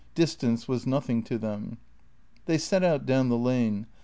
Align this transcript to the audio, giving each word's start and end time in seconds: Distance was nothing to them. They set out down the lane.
Distance 0.15 0.67
was 0.67 0.87
nothing 0.87 1.21
to 1.25 1.37
them. 1.37 1.77
They 2.47 2.57
set 2.57 2.83
out 2.83 3.05
down 3.05 3.29
the 3.29 3.37
lane. 3.37 3.85